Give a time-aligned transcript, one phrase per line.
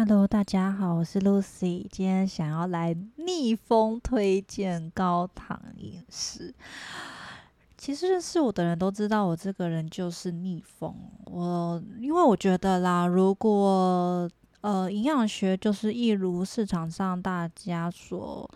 [0.00, 6.54] Hello，大家好，我是 Lucy，今天想要来逆风推荐高糖饮食。
[7.76, 10.94] 其实认识我的人都知道，我这个人就是逆风。
[11.24, 14.30] 我因为我觉得啦，如果
[14.60, 18.48] 呃营养学就是一如市场上大家所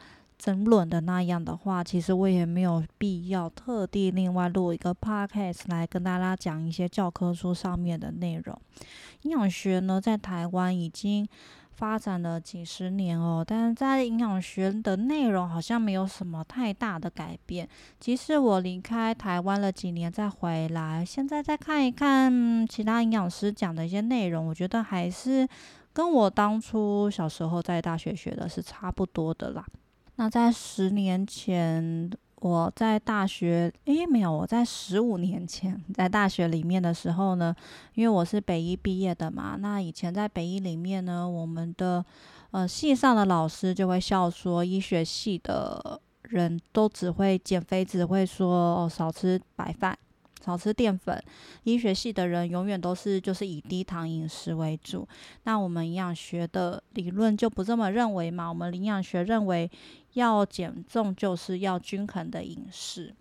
[0.43, 8.61] 争论的那样的话，其实我也没有必要特地另外录一个 podcast 来跟大家讲一些教科书上面的内容。
[9.23, 11.25] 营养学呢，在台湾已经
[11.71, 17.69] 发展了几十年哦，但是在营养学的内容好像没有什么太大的改变。
[18.01, 25.47] 即使我离开台湾了几年再回来，现在再看一看其他营养师讲的一些内容，我觉得还是
[25.93, 29.65] 跟我当初小时候在大学学的是差不多的啦。
[30.17, 37.55] 那在十年前，我在大学，诶，没有，我在十五年前在大学里面的时候呢，
[37.95, 42.05] 因为我是北医毕业的嘛，那以前在北医里面呢，我们的
[42.51, 49.99] 呃系上的老师就会笑说，医学系的人都只会减肥，只会说哦少吃白饭。
[50.45, 51.23] 少吃淀粉，
[51.65, 55.07] 医学系的人永远都是就是以低糖饮食为主。
[55.45, 58.49] 那我们营养学的理论就不这么认为嘛？
[58.49, 59.71] 我们营养学认为
[60.15, 63.15] 要减重就是要均衡的饮食。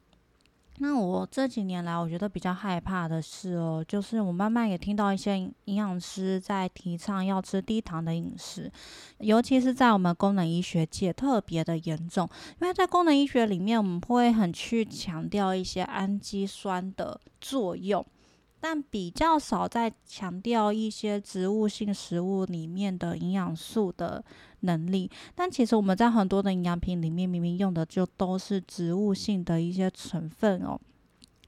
[0.83, 8.71] 那我这几年来，我觉得比较害怕的是哦，就是我慢慢也听到一些营养师在提倡要吃低糖的饮食，
[9.19, 12.27] 尤其是在我们功能医学界特别的严重，
[12.59, 18.03] 因为在功能医学里面，我们会很去强调一些氨基酸的作用。
[18.61, 24.23] 但比较少在强调一些植物性食物里面的营养素的
[24.59, 30.79] 能力，但其实我们在很多的营养品里面，明明用的就都是植物性的一些成分哦，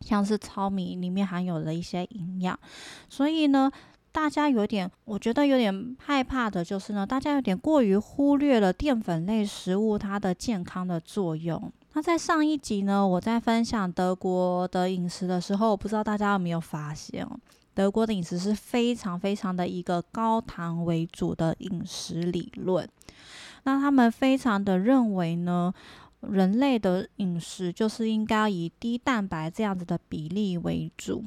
[0.02, 2.60] 像是糙米里面含有的一些营养，
[3.08, 3.72] 所以呢，
[4.12, 11.72] 大家有点，我觉得有点害怕的就是呢，大家有点过于忽略了淀粉类食物它的健康的作用。
[11.96, 17.40] 那在上一集呢，我在分享德国的饮食的时候，我不知道大家有没有发现哦，
[17.76, 22.90] 德国的饮食是非常非常的一个高糖为主的饮食理论。
[23.66, 25.72] 那他们非常的认为呢，
[26.30, 31.24] 人类的饮食就是应该以低蛋白这样子的比例为主。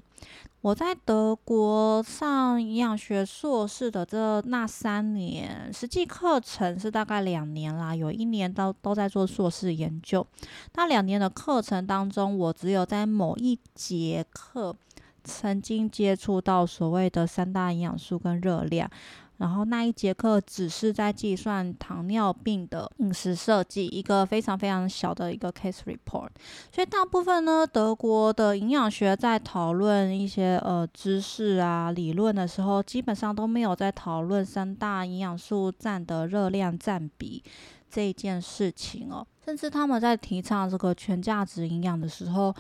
[0.63, 10.27] 我在德国上营养学硕士的这那三年，实际课程是大概两年啦，有一年都都在做硕士研究。
[10.75, 14.75] 那两年的课程当中，我只有在某一节课
[15.23, 18.91] 曾经接触到所谓的三大营养素跟热量。
[19.39, 26.29] 然后那一节课只是在计算糖尿病的饮食设计，一个非常非常小的一个 case report。
[26.73, 37.43] 所以大部分呢，德国的营养学在讨论一些呃知识啊理论的时候，基本上都没有在讨论三大营养素占的热量占比
[37.91, 39.27] 这件事情哦。
[39.45, 42.53] 甚至他们在提倡这个全价值营养的时候，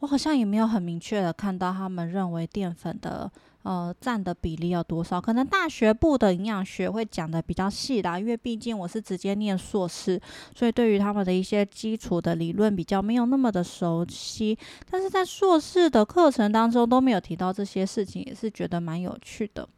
[0.00, 3.30] 我好像也没有很明确的看到他们认为淀粉的。
[3.62, 5.20] 呃，占的比例要多少？
[5.20, 10.18] 可能大学部的营养学会讲的比较细啦，因为毕竟我是直接念硕士，
[10.56, 14.58] 所以对于他们的一些基础的理论比较没有那么的熟悉。
[14.90, 19.68] 但是在硕士的课程当中都没有提到这些事情，也是觉得蛮有趣的。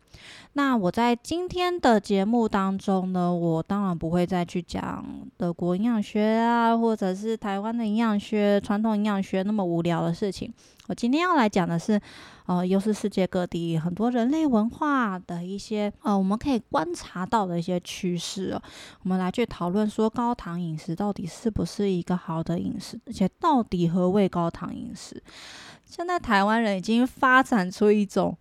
[0.55, 5.05] 那我在今天的节目当中呢，我当然不会再去讲
[5.39, 10.53] 德国营养学啊，或者是台湾的营养学、传统营养学那么无聊的事情。
[10.89, 11.99] 我今天要来讲的是，
[12.45, 18.62] 呃，又是世界各地很多人类文化的一些呃，我们可以观察到的一些趋势哦。
[19.05, 25.23] 我们来去讨论说，高糖饮食到底是不是一个好的饮食，而且到底何谓高糖饮食？
[25.87, 28.37] 现在台湾人已经发展出一种。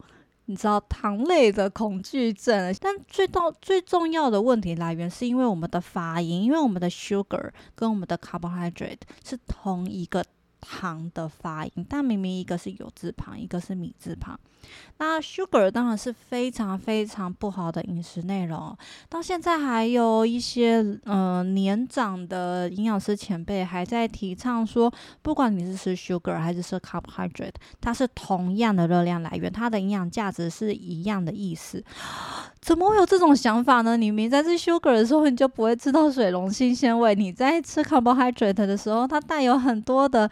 [0.52, 10.26] 你知道糖类的恐惧症，但最到最重要的问题来源是因为我们的发音，因为我们的 sugar 跟我们的 carbohydrate 是同一个
[10.62, 14.40] 糖的发音，但明明一个是有字旁，一个是米字旁。
[15.00, 18.78] 那 sugar 当然是非常非常不好的饮食内容，
[19.10, 24.94] 到现在还有一些呃年长的营养师前辈还在提倡说，
[25.24, 31.84] 不管你是吃 sugar 还是吃 carbohydrate，它是同样的热量来源，它的营养价值是一样的意思。
[32.62, 33.97] 怎么会有这种想法呢？
[33.97, 40.30] 你明在吃 sugar 的时候，你就不会吃到水溶性纤维；你在吃 carbohydrate 的时候，它带有很多的。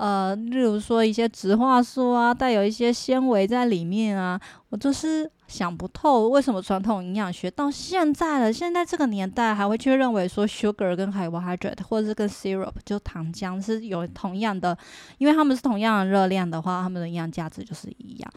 [0.00, 14.74] 呃，例如说一些植化素啊，带有一些纤维在里面啊，我就是想不透为什么传统营养学到现在了，现在这个年代还会去认为说 sugar 跟 carbohydrate 或者是跟 syrup 就糖浆是有同样的，
[15.18, 18.32] 因为他们是同样的热量的话，他们的营养价值就是一样，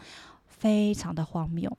[0.46, 1.74] 非常的荒谬。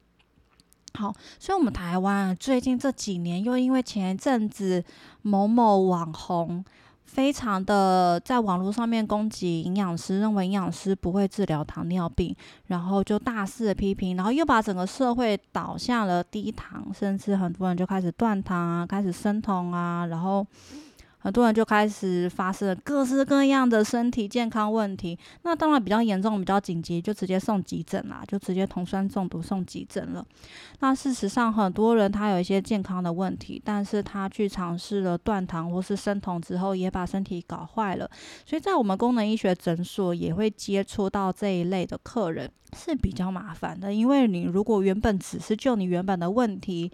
[0.96, 4.84] 好，所以我们台湾最近这几年又因为前一阵子
[5.22, 6.66] 某某网红。
[7.06, 12.36] 非常的在网络上面攻击营养师，认为营养师不会治疗糖尿病，
[12.68, 20.46] 然后就大肆的批评，然后又把整个社会导向了低糖，甚至很多人就开始断糖啊，开始生酮啊，然后。
[21.26, 30.24] 很多人就开始发生各式各样的身体健康问题，那当然比较严重、比较紧急，就直接送急诊啦，就直接酮酸中毒送急诊了。
[30.82, 38.08] 那事实上，很多人他有一些健康的问题，但是他去尝试了断糖或是生酮之后，也把身体搞坏了。
[38.46, 46.92] 所以在我们功能医学诊所也会接触到这一类的客人，是比较麻烦的，因为你如果原本只是就你原本的问题。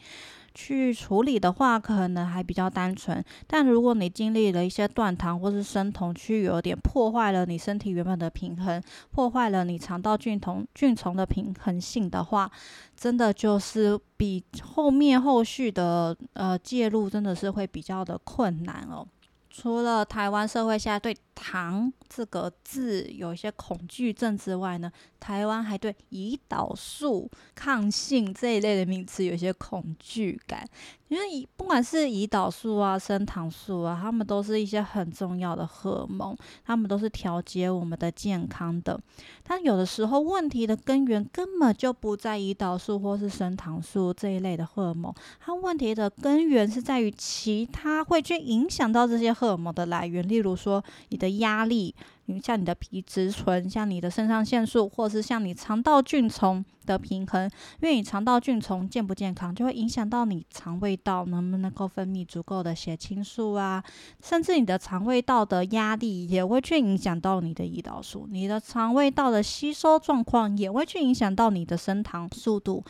[0.53, 3.23] 去处理的话，可能还比较单纯。
[3.47, 8.81] 但如果你经历了一些断糖或是生酮，去有点破坏了你身体原本的平衡，
[9.11, 12.51] 破坏了你肠道菌虫菌虫的平衡性的话，
[12.95, 19.07] 真的就是比后面后续的呃介入，真的是会比较的困难哦。
[19.51, 30.67] 除了台湾社会现在对糖这个字有一些恐惧症之外呢，台湾还对胰岛素抗性这一类的名词有一些恐惧感。
[31.09, 36.33] 因为不管是胰岛素啊、升糖素啊，它们都是一些很重要的荷尔蒙，
[36.63, 38.97] 它们都是调节我们的健康的。
[39.43, 51.95] 但有的时候问题的根源根本就不在胰岛素或是升糖素这一类的荷尔蒙，它问题的根源是在于其他会去影响到这些荷尔蒙的来源，例如说你的压力。
[52.41, 57.49] 像你的皮质醇，像你的肾上腺素，或是像你肠道菌丛的平衡，
[57.81, 63.83] 因为你肠道菌丛健不健康，就会影响到你肠胃道能不能够分泌足够的血清素啊，
[64.21, 72.83] 甚至你的肠胃道的压力也会去影响到你的胰岛素，你的肠胃道的吸收状况也会去影响到你的升糖速度。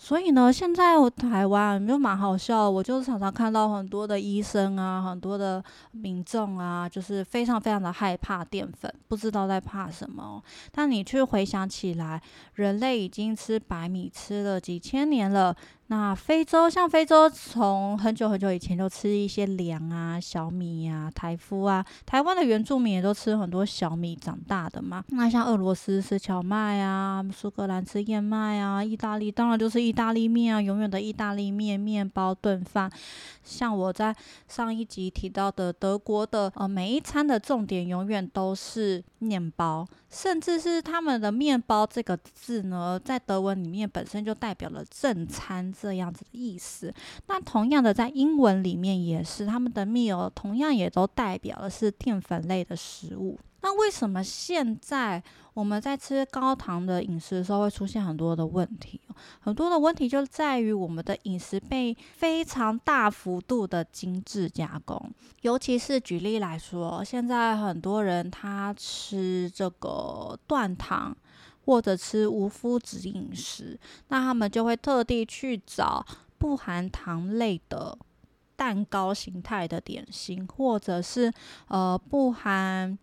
[0.00, 8.70] 所以呢，现在我台湾就蛮好笑，我就是常常看到很多的医生啊，很多的民众啊，就是非常非常的害怕淀
[9.08, 10.42] 不知道在怕什么。
[10.70, 12.22] 但你去回想起来，
[12.54, 15.56] 人类已经吃白米吃了几千年了。
[15.90, 21.82] 那非洲像非洲，从很久很久以前就吃一些粮啊、小米呀、台夫啊。
[22.04, 25.02] 台湾的原住民也都吃很多小米长大的嘛。
[25.08, 32.92] 那像俄罗斯吃荞麦啊，苏格兰吃燕麦啊，意大利当然就是意大利面啊，永远的意大利面、面包、炖饭。
[33.42, 34.14] 像我在
[34.46, 45.72] 上一集提到的，德国的呃每一餐的重点永远都是面包，甚至是他们的面包这个字呢，在德文里面本身就代表了正餐。
[45.80, 46.92] 这样子的意思，
[47.26, 53.38] 那同样的在英文里面也是，他们的 meal 同样也都代表的是淀粉类的食物。
[53.60, 55.22] 那为什么现在
[55.54, 59.00] 我们在吃高糖的饮食的时候会出现很多的问题？
[59.40, 71.16] 很多的问题就在于我们的饮食被非常大幅度的精致加工，尤其是举例来说，现在很多人他吃这个断糖。
[71.66, 73.78] 或者吃无麸质饮食，
[74.08, 76.02] 那他们就会特地去找
[76.38, 77.94] 不含糖类的
[78.56, 81.30] 蛋糕形态的点心，或者是
[81.66, 82.98] 呃不含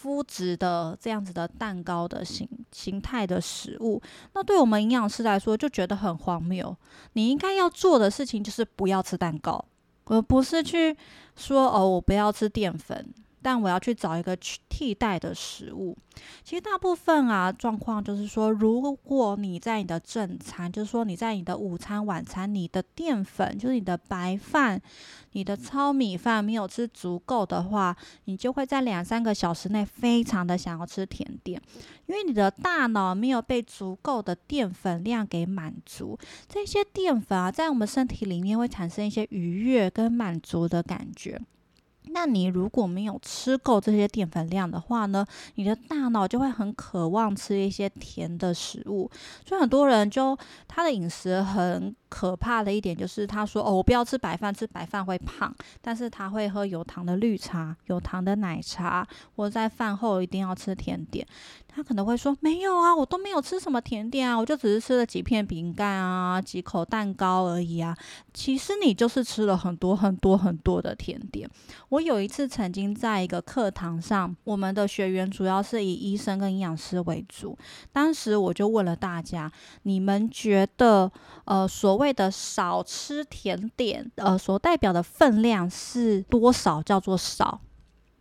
[0.00, 4.00] 肤质的这样子的蛋糕的形形态的食物。
[4.34, 6.76] 那对我们营养师来说，就觉得很荒谬。
[7.14, 9.64] 你应该要做的事情就是不要吃蛋糕，
[10.04, 10.96] 而不是去
[11.34, 13.12] 说哦，我不要吃淀粉。
[13.42, 14.36] 但我要去找一个
[14.68, 15.96] 替代的食物。
[16.42, 24.80] 其实大部分啊状况就是说，如果你在你的正餐，就是说你在你的午餐、晚餐，你的淀粉就是你的白饭、
[25.32, 31.60] 你的糙米饭没有吃足够的话，你就会在两三个小时内非常的想要吃甜点，
[32.06, 36.18] 因为你的大脑没有被足够的淀粉量给满足。
[36.48, 41.40] 这些淀粉啊，在我们身体里面会产生一些愉悦跟满足的感觉。
[42.12, 49.10] 那你如果没有吃够这些淀粉量的话呢，你的大脑就会很渴望吃一些甜的食物，
[49.46, 50.36] 所以很多人就
[50.66, 51.94] 他的饮食很。
[52.08, 61.26] 可怕的一点就是，他说：“哦，我不要吃白饭，吃白饭会胖。”但是他会喝有糖的绿茶、有糖的奶茶，或者在饭后一定要吃甜点。
[61.66, 67.96] 他可能会说：“没有啊，我都没有吃什么甜点啊，我就只是吃了几片饼干啊，几口蛋糕而已啊。”
[68.34, 71.48] 其实你就是吃了很多很多很多的甜点。
[71.90, 77.56] 我有一次曾经在一个课堂上，我们的学员主要是以医生跟营养师为主，
[77.92, 79.50] 当时我就问了大家
[79.82, 81.12] ：“你们觉得，
[81.44, 86.82] 呃，所谓的少吃甜点，呃，所代表的分量是多少？
[86.82, 87.60] 叫做少。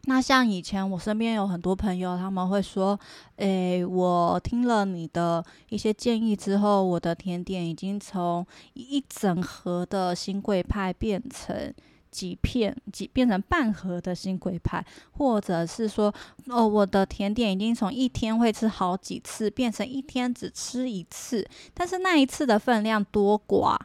[0.09, 2.97] 那像以前我身边有很多朋友，他们会说
[3.35, 11.73] ：“诶，我听了你的一些建议之后，我的甜点已经从一整盒的新贵派变成
[12.11, 16.13] 几片，几变成半盒的新贵派，或者是说，
[16.47, 21.47] 哦，我的甜点已经从一天会吃好几次，变成一天只吃一次。
[21.73, 23.77] 但是那一次的分量多寡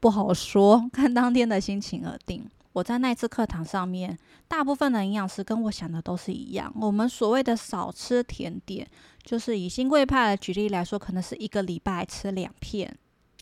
[0.00, 6.70] 不好说，看当天的心情而定。”我在那次课堂上面，大部分的营养师跟我想的都是一样。
[6.78, 8.86] 我们所谓的少吃甜点，
[9.22, 12.94] 就是以新贵派的举例来说，可能是一个礼拜吃两片。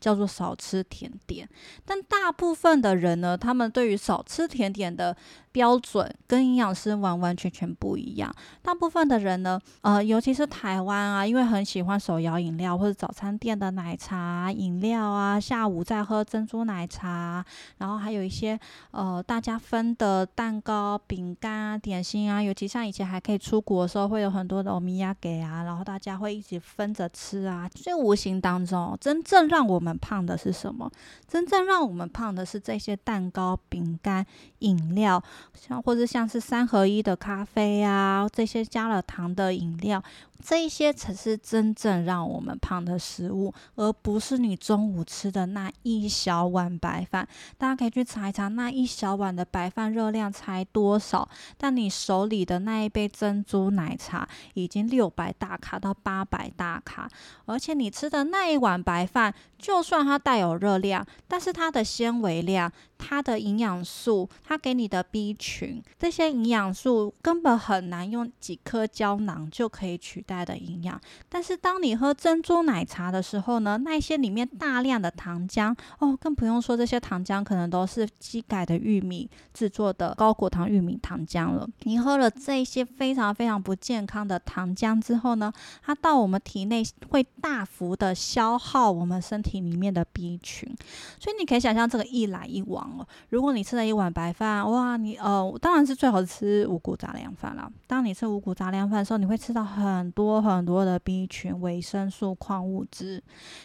[0.05, 1.49] 叫做少吃甜点，
[1.83, 5.17] 但大部分的人呢，他们对于少吃甜点的
[5.51, 8.31] 标准跟营养师完完全全不一样。
[8.61, 17.43] 大部分的人呢，呃，尤其是台湾啊，因为很喜欢手摇饮料或者早餐店的奶茶饮料啊，下午再喝珍珠奶茶，
[17.79, 18.59] 然后还有一些
[18.91, 30.91] 呃大家分的蛋糕、饼干啊、点心啊，尤其像以前还可以出国的时候，会有很多的欧米亚给啊，然后大家会一起分着吃啊，所以无形当中，真正让我们胖的是什么？
[31.27, 34.25] 真正让我们胖的是这些蛋糕、饼干、
[34.59, 35.23] 饮料，
[35.53, 40.03] 像或者像是三合一的咖啡啊，这些加了糖的饮料。
[40.43, 47.27] 这一些才是真正让我们胖的食物，而不是你中午吃的那一小碗白饭。
[47.57, 51.27] 大家可以去查一查，那一小碗的白饭热量才多少？
[51.57, 57.09] 但你手里的那一杯珍珠奶茶已经六百大卡到八百大卡，
[57.45, 62.71] 而且你吃的那一碗白饭，就算它带有热量，但是它的纤维量。
[62.97, 70.99] 它的营养素，它给你的 B 群，这些营养素根本很难用几颗胶囊就可以取代的营养。
[71.29, 81.67] 但是当你喝珍珠奶茶的时候呢，那些里面大量的糖浆哦，更不用说这些糖浆可能都是机改的玉米制作的高果糖玉米糖浆了。
[81.83, 85.51] 你喝了这些非常非常不健康的糖浆之后呢，
[85.83, 90.75] 它到我们体内会大幅的消耗我们身体里面的 B 群，
[91.19, 92.84] 所以你可以想象这个一来一往。
[93.29, 97.71] 如果你吃了一碗白饭，哇，你呃，当然是最好吃五谷杂粮饭了。
[97.87, 103.21] 当你吃五谷杂粮饭的时候，你会吃到很多很多的 B 群、维生素、矿物质。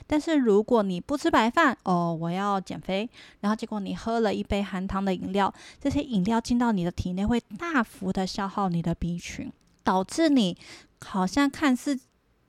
[0.06, 3.08] 但是如果你不吃白饭，哦，我要减肥，
[3.40, 10.56] 然后结果你喝了一杯含糖的饮料，这些饮料进到你的体内会大幅的消耗你的 B 群，导致你
[11.04, 11.98] 好像看似。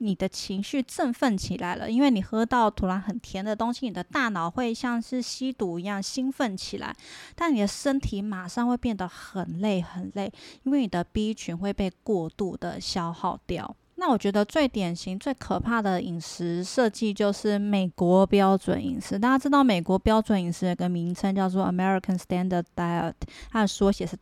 [0.02, 6.94] 你的情绪振奋起来了，因为你喝到突然很甜的东西，你的大脑会像是吸毒一样兴奋起来，
[7.36, 10.32] 但你的身体马上会变得很累很累，
[10.64, 13.76] 因为你的 B 群会被过度的消耗掉。
[13.94, 19.16] 那我觉得最典型、最可怕的饮食设计就是美国标准饮食。
[19.16, 23.14] 大家知道美国标准饮食有个名称叫做 American Standard Diet，
[23.50, 24.16] 它的缩写是。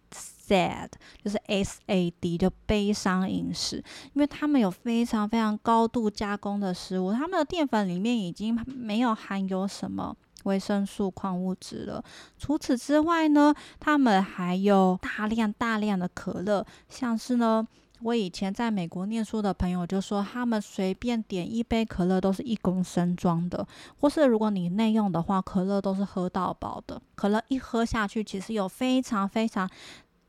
[0.50, 0.88] Sad
[1.22, 3.76] 就是 S A D 就悲伤饮食，
[4.14, 12.02] 因为他们有非常非常高度加工的食物，他们的淀粉里面已经没有含有什么维生素、矿物质了。
[12.36, 17.64] 除此之外呢，他们还有大量大量的可乐，像是呢，
[18.02, 23.64] 我以前在美国念书的朋友就说，他们随便点一杯可乐都是一公升装的，
[24.00, 27.00] 或是如果你内用的话，可乐都是喝到饱的。
[27.14, 29.70] 可乐一喝下去，其实有非常非常。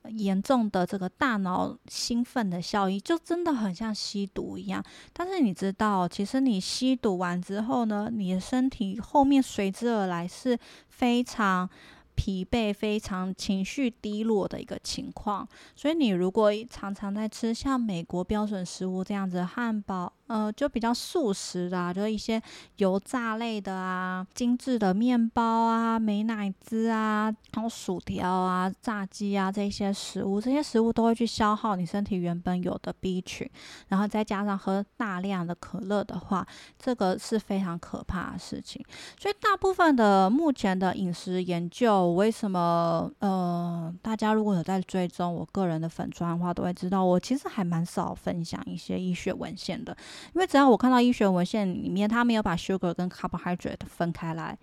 [0.09, 4.83] 严重的这个大脑兴奋的效应，就真的很像吸毒一样。
[5.13, 10.57] 但是你知道，其实你吸毒完之后呢，你的身体后面随之而来是
[10.89, 11.69] 非常。
[12.13, 22.41] 疲惫、非常情绪低落的一个情况，所以你如果常常在吃像美国标准食物这样子汉堡，呃，就比较素食的，就是一些
[22.77, 33.45] 油炸类的啊、精致的面包啊、美乃滋啊、然后薯条啊、炸鸡啊这些食物，这些食物都会去消耗你身体原本有的 B 群，
[33.89, 36.47] 然后再加上喝大量的可乐的话，
[36.79, 38.81] 这个是非常可怕的事情。
[39.19, 42.13] 所以大部分的目前的饮食研究。
[42.13, 43.11] 为什么？
[43.19, 49.95] 呃，大家如果有在追踪我个人的粉砖的话，都会知道我其实还蛮少分享一些医学文献的。
[50.33, 54.57] 因为只要我看到医学文献里面，他没有把 sugar 跟 carbohydrate 分开来，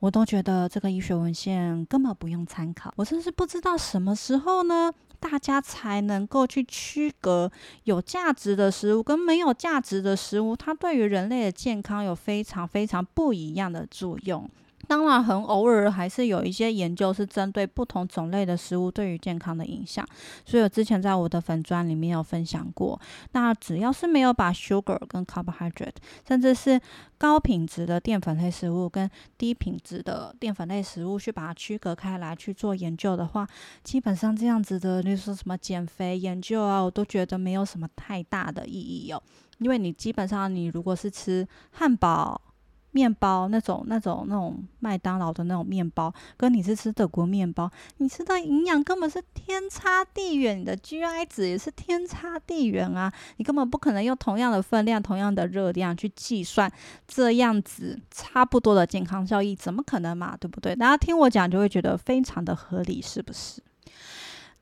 [0.00, 2.92] 我都觉得这个医学文献根本不用参考。
[2.96, 7.50] 我甚至不知道什么时候呢，大家才能够去区隔
[7.84, 14.48] 有价值的食物跟没有价值的食物，它对于人类的健康有非常非常不一样的作用。
[14.86, 20.06] 当然，很偶尔还是有一些研究是针对不同种类的食物对于健康的影响。
[20.44, 23.00] 所以我之前在我的粉砖里面有分享过。
[23.32, 25.94] 那只要是没有把 sugar 跟 carbohydrate，
[26.26, 26.80] 甚至是
[27.18, 33.48] 高品质的淀粉类食物跟低品质的淀粉类食物去把它区隔开来去做研究的话，
[33.82, 39.22] 基本上这样子的，例如说什么减肥研究啊，我都觉得没有什么太大的意义哦。
[39.58, 42.40] 因为你基本上你如果是吃汉堡。
[42.94, 53.12] 面包那种、那种、那种麦当劳的那种面包，跟你是吃德国面包，你吃的营养根本是天差地远，你的 GI 值也是天差地远啊！
[53.38, 56.70] 你根本不可能用同样的分量、同样的热量去计算
[57.08, 60.36] 这样子差不多的健康效益，怎么可能嘛？
[60.36, 60.76] 对不对？
[60.76, 63.60] 大家听我讲就会觉得非常的合理，是不是？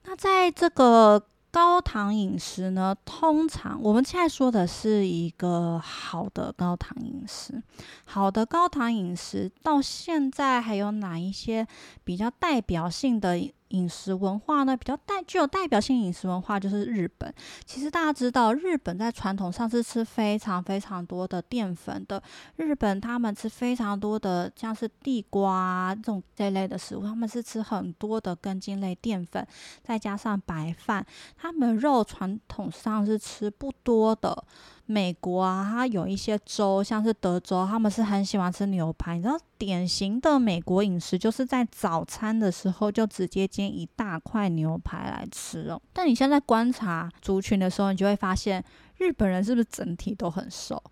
[0.04, 1.22] 那在这个。
[1.52, 7.62] 高糖饮食呢，通常我们现在说的是一个好的高糖饮食。
[8.06, 11.68] 好的高糖饮食到现在还有哪一些
[12.02, 13.38] 比较代表性的？
[13.72, 17.32] 饮食文化呢，比较代具有代表性饮食文化就是日本。
[17.66, 22.22] 其实大家知道，日本在传统上是吃非常非常多的淀粉的。
[22.56, 29.46] 日本他们吃非常多的像是地瓜这种这类的食物，他们是吃很多的根茎类淀粉，
[29.82, 31.04] 再加上白饭。
[31.36, 34.44] 他们肉传统上是吃不多的。
[34.86, 39.16] 美国啊，它有一些州，像是德州，他们是很喜欢吃牛排。
[39.16, 45.80] 你知道，典型的美国饮食就是在早餐的时候就直接煎一大块牛排来吃哦。
[45.92, 48.62] 但你现在观察族群的时候，你就会发现，
[48.98, 50.82] 日本人是不是整体都很瘦？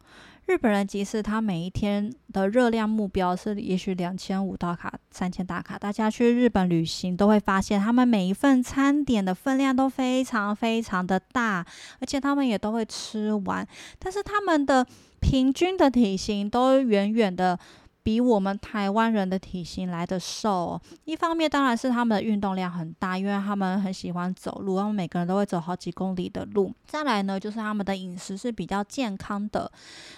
[0.51, 11.65] 日本人即使他每一天的热量目标是也许两千五大卡、三千大卡，大家去日本旅行都会发现，他们每一份餐点的分量都非常非常的大，
[12.01, 13.65] 而且他们也都会吃完，
[14.01, 14.85] 但是他们的
[15.21, 17.57] 平均的体型都远远的。
[18.03, 26.73] 比我们台湾人的体型来的瘦，一方面当然是他们的运动量很大，因为他们很喜欢走路，他们每个人都会走好几公里的路。
[26.87, 29.71] 再来呢，就是他们的饮食是比较健康的。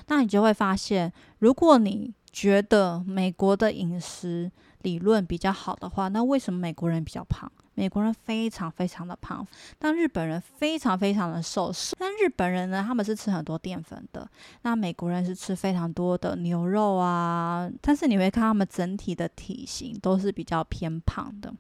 [0.07, 4.51] 那你就会发现，如果你觉得美国的饮食
[4.83, 7.51] 理论比较好的话，那为什么美国人比较胖？
[7.75, 9.47] 美国人非常非常的胖，
[9.79, 11.73] 但日本人非常非常的瘦。
[11.99, 14.29] 但日本人呢，他们是吃很多淀粉的，
[14.61, 17.71] 那美国人是吃非常多的牛肉啊。
[17.81, 21.53] 但是你会看他们整体的体型都是比较偏胖的。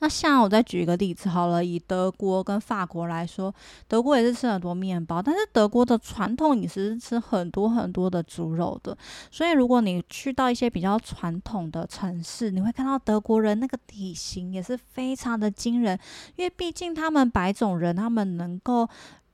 [0.00, 3.54] 那像我再举一个例子好了，以德国跟法国来说，
[3.86, 8.96] 德国也是吃很多面包，但是德国的传统饮食是吃很多很多的猪肉的。
[9.30, 15.98] 所以如果你去到一些比较传统的城市，你会看到德国人那个体型也是非常的惊人，
[16.36, 18.88] 因为毕竟他们白种人，他们能够。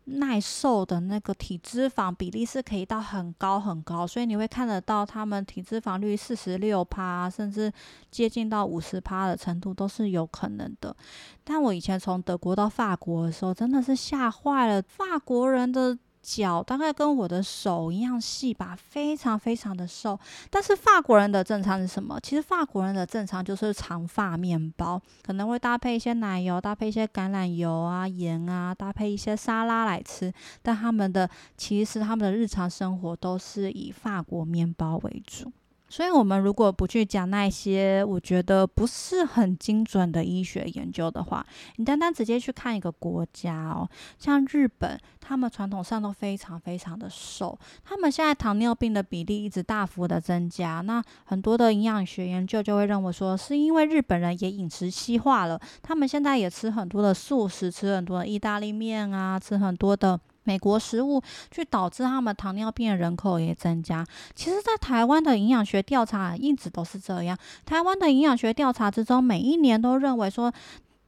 [0.05, 7.73] 耐受的那个体脂肪比例是可以到很高很高，所以你会看得到他们体脂肪率四十六趴，甚至
[8.11, 10.95] 接近到五十趴的程度都是有可能的。
[11.43, 15.99] 但我以前从德国到法国的时候，真的是吓坏了，法国人的。
[16.25, 20.19] 脚大概跟我的手一样细吧，非常非常的瘦。
[20.51, 22.19] 但是法国人的正常是什么？
[22.23, 30.33] 其实法国人的正常就是长发面包，可能会搭配一些奶油，搭配一些橄榄油啊、盐啊，搭配一些沙拉来吃。
[30.63, 35.53] 但他们的其实他们的日常生活都是以法国面包为主。
[35.95, 50.81] 所以，我们如果不去讲那些我觉得不是很精准的医学研究的话，你单单直接去看一个国家哦，像日本，他们传统上都非常非常的瘦，他们现在糖尿病的比例一直大幅的增加。
[50.81, 60.19] 那很多的营养学研究就会认为说，是因为日本人也饮食西化了，他们现在也吃很多的素食，吃很多的意大利面啊，吃很多的。
[60.45, 64.07] 美国食物去导致他们糖尿病的人口也增加。
[64.35, 67.37] 其实，在台湾的营养学调查一直都是这样。
[67.67, 70.53] 台湾的营养学调查之中，每一年都认为说。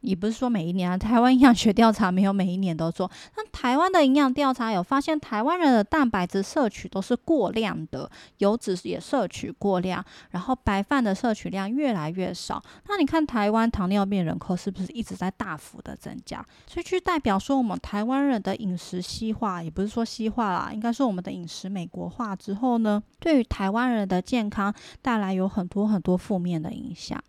[0.06, 3.10] 也不是说每一年啊，台湾营养学调查没有每一年都做。
[3.36, 12.62] 那台湾的营养调查有发现，台湾人的蛋白质摄取都是过量的，油脂也摄取过量，然后白饭的摄取量越来越少。
[12.86, 16.44] 那你看台湾糖尿病人口是不是一直在大幅的增加？
[16.68, 27.20] 所以就代表说，我们台湾人的饮食西化，也不是说西化啦，应该说我们的饮食美国化之后呢，对于台湾人的健康带来有很多很多负面的影响。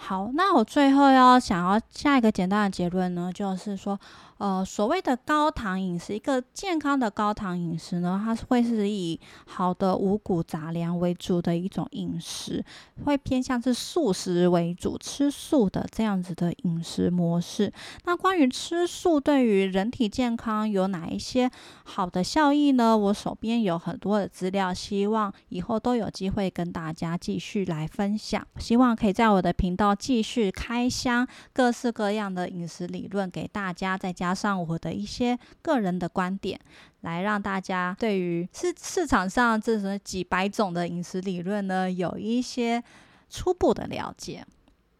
[0.00, 3.98] 好，那我最后要想要下一个简单的结论呢，就是说，
[4.38, 12.64] 呃，所谓的高糖饮食，一个健康的高糖饮食呢，它是会是以好的五谷杂粮为主的一种饮食，
[13.04, 17.72] 会偏向是素食为主，吃素的这样子的饮食模式。
[18.04, 21.50] 那关于吃素对于人体健康有哪一些
[21.82, 22.96] 好的效益呢？
[22.96, 28.46] 我手边有很多的资料，希望以后都有机会跟大家继续来分享。
[28.58, 34.27] 希望可以在我的频道继续开箱各式各样的饮食理论给大家，再加。
[34.28, 36.60] 加上我的一些个人的观点，
[37.00, 42.84] 来让大家对于市市场上这种几百种的饮食理论呢，有一些
[43.30, 44.44] 初步的了解。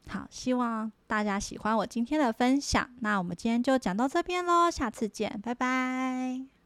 [0.08, 2.88] 好，希望大家喜欢我今天的分享。
[3.00, 6.57] 那我们今天就讲到这边喽，下次见，拜拜。